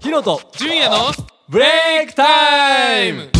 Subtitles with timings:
[0.00, 1.10] ヒロと純也の
[1.48, 3.30] ブレイクタイム。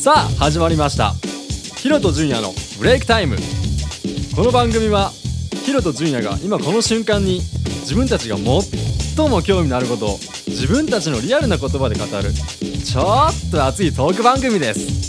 [0.00, 1.14] さあ始まりました。
[1.78, 3.36] ヒロと純也のブレイクタイム。
[4.36, 5.10] この番組は
[5.64, 7.40] ヒロと純也が今この瞬間に
[7.80, 15.01] 自分たちが最も興味のあることを自分たちのリアルな言葉で語るちょっと熱いトーク番組です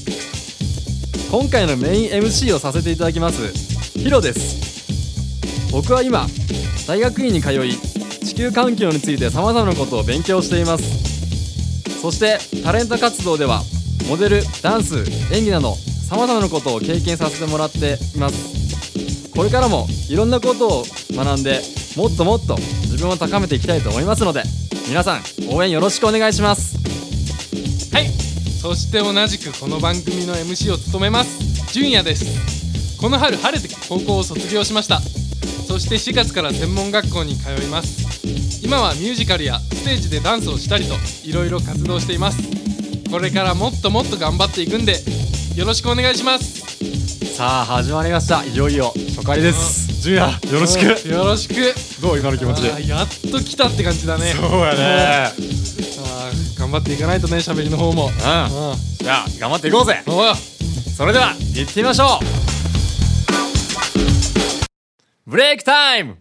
[1.34, 3.51] 今回のメイン MC をさせていただきます。
[3.97, 5.71] ヒロです。
[5.71, 6.28] 僕は今
[6.87, 7.71] 大学院に通い
[8.23, 12.01] 地球環境について様々なことを勉強しています。
[12.04, 13.64] そしてタレント活動では
[14.07, 14.97] モデルダンス
[15.33, 15.73] 演技など
[16.07, 19.31] 様々なことを経験させてもらっています。
[19.36, 20.84] これからもいろんなことを
[21.15, 21.61] 学んで
[21.97, 24.43] もっともっと自分を高めていきたいと思いますので
[24.87, 26.78] 皆さん応援よろしくお願いします。
[27.92, 28.22] はい。
[28.63, 31.73] そして同じくこの番組の MC を務めます。
[31.73, 32.97] 純也です。
[32.97, 35.02] この春晴れて高校を卒業しました。
[35.67, 38.25] そして4月から専門学校に通います。
[38.64, 42.38] 今はミュージカルやステージでダンスをしたりといろいろ活動しています。
[43.11, 44.95] これからもっともっと頑張っていくんで
[45.58, 46.61] よろしくお願いします。
[47.36, 48.45] さあ始まりました。
[48.45, 50.02] いよいよ初回です。
[50.02, 51.05] 純也よろしく。
[51.05, 51.55] うんよろしく。
[52.02, 52.17] どう？
[52.17, 54.31] 今の気持ちやっと来たって感じだね。
[54.31, 54.73] そうや
[55.31, 55.53] ね
[56.74, 58.06] 張っていかないとね喋りの方も。
[58.06, 58.10] うん。
[58.10, 58.18] うん。
[58.18, 60.02] じゃあ頑張っていこうぜ。
[60.08, 60.36] おう。
[60.36, 62.26] それでは行ってみましょう。
[65.30, 66.18] ブレイクタイム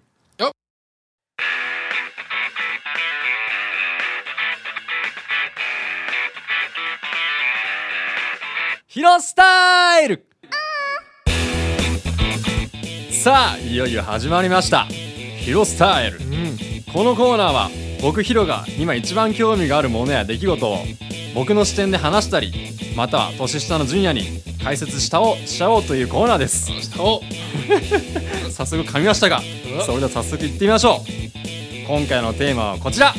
[8.87, 10.27] ヒロスタイル！
[13.11, 14.85] さあいよいよ始まりました。
[14.85, 16.19] ヒロスタイル。
[16.19, 16.59] うん。
[16.93, 17.71] このコーナーは
[18.03, 20.79] 僕ヒロが今一番興味があるものや出来事を
[21.37, 22.53] 僕の視点で話したり
[22.97, 26.71] または年下の純也に解説したをしちゃおうというコーナーです。
[26.99, 27.21] お。
[28.51, 29.43] 早速噛みましたがう
[29.87, 31.87] それでは早速いってみましょう。
[31.87, 33.15] 今回のテーマはこちら。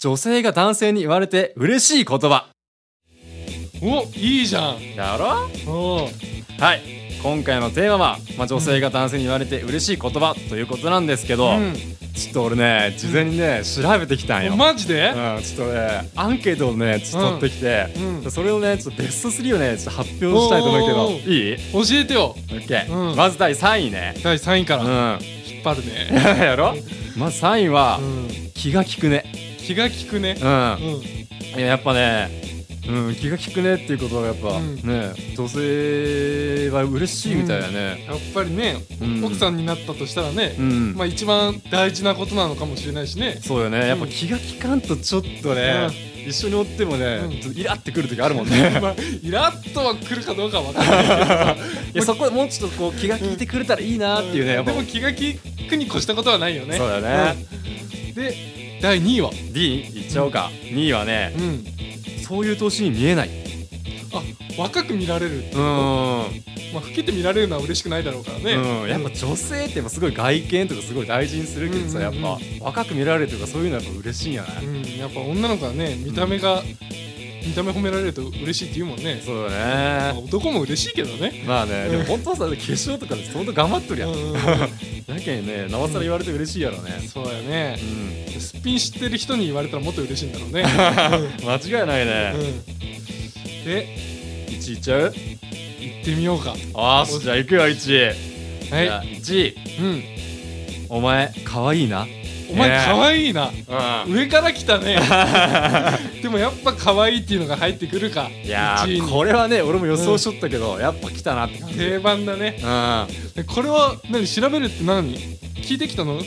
[0.00, 2.46] 女性が男性に言われて嬉しい言葉。
[3.80, 4.96] おいいじゃん。
[4.96, 5.48] だろ？
[5.66, 6.08] おう
[6.60, 6.82] はい。
[7.22, 11.74] 今回のテーマは、まあ、女性が男性に言われて嬉しい言葉ということなんですけど、うん
[12.14, 15.12] ちょっと俺ね事前にね、調べてきたんよ、マジで？
[15.14, 17.86] うん、ちょっとねアンケートをねちょっと取ってきて、
[18.24, 18.30] うん。
[18.30, 21.56] それをねちょっとベスト3をねちょっと発表したいと思うけどいい？
[21.72, 23.16] 教えてよ ?OK、うん。
[23.16, 24.14] まず第3位ね。
[24.22, 25.16] 第3位から。
[25.16, 25.22] うん。
[25.22, 26.10] 引っ張るね。
[26.44, 26.74] やろ？
[27.16, 28.28] まず3位は、うん。
[28.54, 29.24] 気が利くね。
[29.58, 30.36] 気が利くね。
[30.40, 30.48] うん。
[30.48, 31.02] うん。
[31.02, 32.28] いややっぱね
[32.88, 34.76] うん気が利くねっていうことはやっぱ、うん。
[34.76, 38.04] ね女性は嬉しいみたいだね。
[38.06, 39.24] やっぱりねうん。
[39.24, 43.38] 奥さんになったとしたらねうん、まあ一番大事なことなのかもしれないしね。
[43.40, 43.86] そうよね。
[43.86, 45.88] やっぱ気が利かんとちょっとね、
[46.26, 47.30] 一緒におってもね、うん。
[47.40, 48.78] ちょっとイラってくる時あるもんね。
[48.82, 51.06] まあイラッとは来るかどうかは分からない。
[51.06, 51.56] けどさ
[51.94, 54.72] いやそこでもうちょっとこう気が利いてくれたらいいなっていうね、やっぱ。
[54.72, 55.34] でも気が利
[55.68, 56.76] くに越したことはないよね。
[56.78, 57.46] そうだね、
[58.08, 58.14] うん。
[58.14, 59.30] で第2位は。
[59.52, 61.71] D いっちゃおうか、2位はねうん
[62.22, 63.30] そういう年に見えない。
[64.14, 64.22] あ
[64.58, 65.58] 若く見られるうん。
[66.72, 68.52] まあ老けて見られるのは嬉しくないだろうからね。
[68.54, 74.60] うん、やっぱ女性ってすごい外見とかすごい大事にするけどさ、やっぱ若く見られるとかそういうのはやっぱ嬉しいんやな。
[74.60, 74.98] い、うん。
[74.98, 76.62] やっぱ女の子はね見た目が
[77.46, 79.20] 見た目褒められると嬉しいって言うもんね。
[79.24, 81.44] そうよまあね男も嬉しいけどね。
[81.46, 84.12] まあね、でも本当はさ化粧とかで相当頑張っとるやん。
[85.06, 87.08] だけにねなおさら言われて嬉しいやろね。
[87.12, 87.78] そうやね。
[87.80, 87.84] う
[88.18, 88.21] ん
[88.52, 90.62] すっぴん知ってる人に言われたらもっと嬉しいんだろうね。
[91.42, 93.64] 間違いないね、うん。
[93.64, 93.88] で
[94.48, 95.14] 1位いっちゃう？
[95.80, 96.54] 行ってみようか。
[96.74, 99.16] あーしじゃあ行くよ1位、はい。
[99.16, 100.04] 1位うん。
[100.90, 102.06] お前可愛いな？
[102.50, 103.50] お前ね可愛いな。
[104.06, 104.12] うん。
[104.12, 104.98] 上から来たね。
[106.22, 108.30] でもやっぱ可愛いっていうのが入ってくるか。
[108.44, 109.06] いや1位に。
[109.06, 112.58] ーこれはね俺も予想しとったけど、やっぱ来たなって定番だね。
[112.62, 113.06] うん。
[113.34, 115.14] でこれは何調べるって何？
[115.62, 116.20] 聞いてきたの？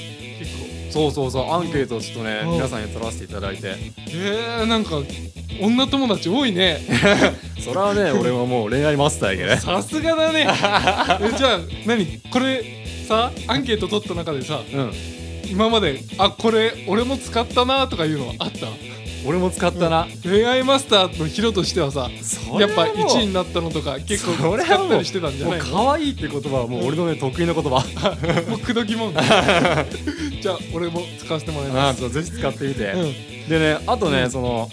[0.96, 2.52] そうそうそうアンケートをちょっとねうん。
[2.54, 3.76] 皆さんに取らせていただいて。
[4.10, 5.02] えー、なんか
[5.62, 6.80] 女友達多いね。
[7.64, 9.58] それはね 俺はもう恋愛マスターやけどね。
[9.60, 10.42] さすがだね。
[10.42, 12.06] えじゃあ何？
[12.32, 12.64] これ
[13.08, 14.94] さアンケート取った中でさうん。
[15.50, 18.68] 今まであこれ俺も使ったなとかいうのはあった？
[19.28, 22.10] 俺も使ったな、恋愛マスターのヒロとしてはさ
[22.60, 27.70] やっぱそれはもう1位になったのとか結構使ったりしてたんじゃもないうの可愛いって言葉はもう俺のね得意な言葉。
[28.50, 33.06] もう口説きもん じゃあ俺も使わせてもらいあますぜひ使ってみて、う
[33.46, 33.50] ん。
[33.50, 34.32] でねあとね、うん。
[34.32, 34.70] その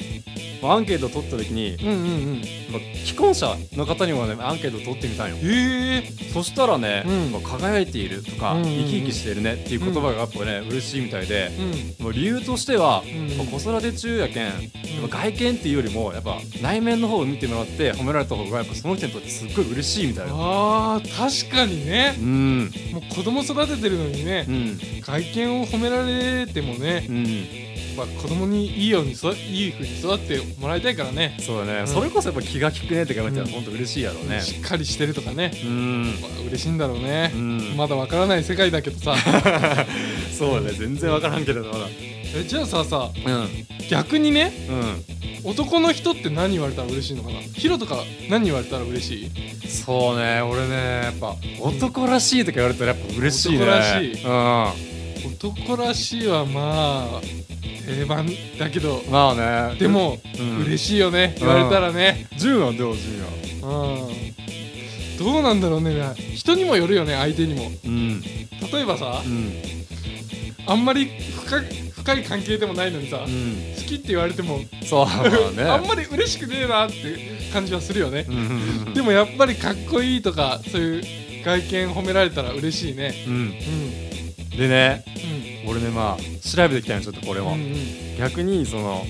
[0.70, 1.98] アンケートを取った時にうんうんう
[2.34, 2.42] ん。
[2.70, 5.36] まあ既婚者の方にもねアンケートを取ってみたんよ。
[5.42, 6.32] ええ。
[6.32, 7.32] そしたらね、うん。
[7.32, 8.70] まあ輝いているとか、うんうんうん。
[8.70, 11.50] 生き生きしてるねっていう言葉がやっぱね、嬉しいみたいで、
[11.98, 12.04] うん。
[12.04, 13.36] もう理由としては、ん。
[13.36, 20.32] まあ子育て中やけん、やっぱ外見っていうよりもやっぱ内面の方を見てもらって褒められた方がやっぱその人にとってすっごい嬉しいみたいな。
[20.34, 22.14] あー確かにね。
[22.18, 22.70] うん。
[22.92, 24.78] もう子供育ててるのにねうん。
[25.00, 27.61] 外見を褒められてもねうん
[27.96, 31.36] やっぱ子供にいいようにそいい風に育ってもらいたいからね。
[31.40, 31.86] そうだね、ん。
[31.88, 33.50] それこそやっぱ気が利くねって考えたらうん。
[33.50, 34.40] 本当嬉しいやろうね。
[34.40, 35.52] しっかりしてるとかね。
[35.64, 36.04] うん。
[36.20, 37.32] まあ嬉しいんだろうね。
[37.34, 37.76] う、ん。
[37.76, 39.14] まだわからない世界だけどさ。
[40.36, 40.76] そうだね。
[40.78, 41.86] 全然わからんけれどまだ。
[42.34, 43.48] えじゃあささうん。
[43.90, 45.50] 逆にねうん。
[45.50, 47.40] 男の人って何言われたら嬉しいのかな？
[47.40, 47.98] ヒロとか
[48.30, 49.30] 何言われたら嬉し
[49.64, 49.68] い？
[49.68, 50.40] そうね。
[50.40, 50.74] 俺ね
[51.04, 53.58] やっぱ男らしいとか言われたらやっぱ嬉しいね。
[53.58, 54.24] 男らしい。
[54.24, 55.32] うん。
[55.34, 57.20] 男らしいはまあ
[57.86, 58.26] 定番
[58.58, 59.02] だけど。
[59.10, 59.78] まあね。
[59.78, 60.64] でも、うん。
[60.64, 61.34] 嬉しいよね。
[61.38, 62.26] 言われたらね。
[62.36, 63.22] 純はどう純
[63.62, 65.24] はうん。
[65.24, 66.14] どうなんだろうね。
[66.34, 67.70] 人にもよるよね相手にも。
[67.84, 68.20] うん。
[68.20, 69.52] 例えばさうん。
[70.66, 71.64] あんまり深い
[72.02, 73.74] 深い関係でもないのにさ、好うん。
[73.86, 75.62] きって言われても、そうね。
[75.70, 76.94] あんまり嬉しくねえなって
[77.52, 78.34] 感じはするよね、うん。
[78.34, 81.02] うんうんでもやっぱりかっこいいとかそういう
[81.44, 83.14] 外見褒められたら嬉しいね。
[83.26, 83.34] うん。
[83.34, 84.58] うん。
[84.58, 85.31] でねう
[85.66, 88.16] 俺ねまあ調べてきたよちょっとこれも、んうんうん。
[88.18, 89.04] 逆にその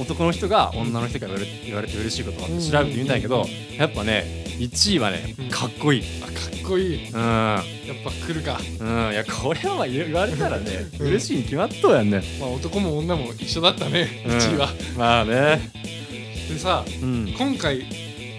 [0.00, 3.44] 男の人が女の人から言われ言われて嬉しいことは調べてみたんやけど、
[3.76, 5.48] やっぱね1位はねうん。
[5.50, 6.02] かっこいい。
[6.22, 7.08] あかっこいい。
[7.10, 7.20] うん。
[7.20, 7.62] やっ
[8.04, 9.12] ぱ来るか、うん。
[9.12, 11.06] いやこれはまあ言われたらねうん。
[11.08, 12.22] 嬉しいに決まっとうやんね。
[12.40, 14.36] まあ、男も女も一緒だったね、うん。
[14.36, 14.68] 1位は。
[14.96, 15.70] まあね。
[16.48, 17.34] でさうん。
[17.36, 17.84] 今回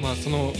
[0.02, 0.54] まあその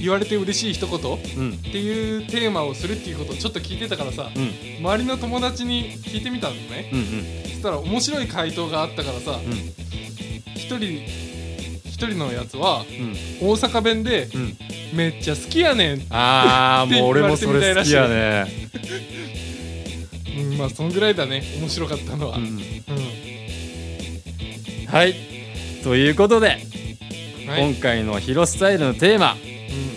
[0.00, 1.58] 言われて嬉しい一言っうん。
[1.58, 4.52] ていうテーマをするっていうことをちょっと聞いてたからさうん。
[4.84, 6.90] 周りの友達に聞いてみたのね。
[6.92, 7.42] うんうん。
[7.44, 9.52] そしたら面白い回答があったからさうん。
[10.54, 11.02] 一人
[11.86, 12.84] 一人のやつは
[13.40, 13.48] うん。
[13.48, 14.56] 大阪弁でうん
[14.92, 18.46] 「めっちゃ好きやねん」ああもう俺もそれ好きやね。
[20.38, 21.42] うん、まあそんぐらいだね。
[21.60, 22.46] 面白かったのは、ううん。
[22.56, 22.60] ん。
[24.86, 25.14] はい。
[25.82, 26.54] ということで、は
[27.58, 27.62] い。
[27.62, 29.55] 今回のヒロスタイルのテーマ、うん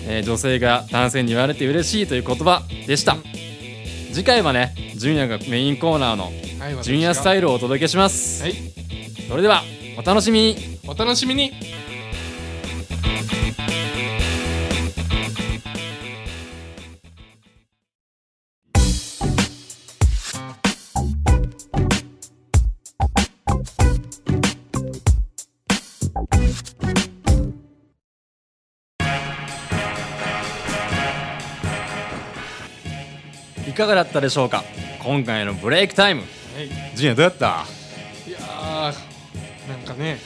[0.09, 3.23] えー女性が男性に言われて嬉しいという言葉でした、うん
[4.11, 6.31] 次回はね純也がメインコーナーの
[6.81, 8.53] 純也スタイルをお届けします、はい。
[9.29, 9.61] それでは
[9.97, 10.79] お楽しみに。
[10.87, 11.51] お楽しみに
[33.79, 34.63] かがだったでしょうか？
[35.01, 36.21] 今回のブレイクタイム。
[36.21, 36.27] は
[36.61, 36.69] い。
[36.95, 37.65] 純也どうやった？
[38.27, 39.09] いやー
[39.69, 40.17] なんかね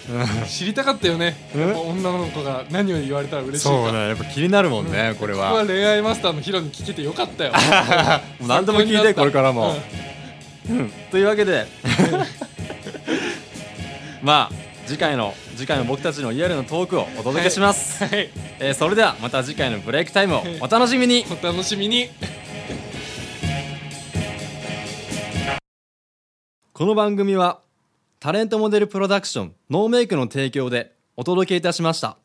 [0.47, 1.35] 知りたかったよね。
[1.53, 1.61] うん？
[1.61, 3.69] やっぱ女の子が何を言われたら嬉しいか。
[3.69, 4.07] そうね。
[4.09, 5.53] やっぱ気になるもんね、これここは。
[5.53, 7.51] は恋愛マスターのヒロに聞けてよかったよ。
[8.39, 9.75] もう何でも聞いてこれからも、
[10.69, 10.79] うん。
[10.79, 10.91] うん。
[11.11, 11.67] というわけで。
[14.23, 14.55] まあ
[14.87, 18.29] 次回の次回の僕たちのリアルなトークをお届けします、はい。
[18.59, 21.25] えーそれではまた次回のブレイクタイムをお楽しみに。
[21.41, 22.09] お楽しみに
[26.83, 27.61] この番組は
[28.19, 32.17] タレントモデルプロダクションノーメイクの提供でお届けいたしました。